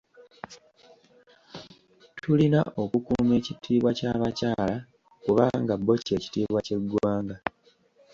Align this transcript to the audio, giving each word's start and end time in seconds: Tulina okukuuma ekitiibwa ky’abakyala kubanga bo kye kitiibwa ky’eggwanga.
Tulina 2.21 2.59
okukuuma 2.81 3.33
ekitiibwa 3.39 3.89
ky’abakyala 3.97 4.75
kubanga 5.23 5.73
bo 5.85 5.93
kye 6.05 6.15
kitiibwa 6.23 6.59
ky’eggwanga. 6.65 7.35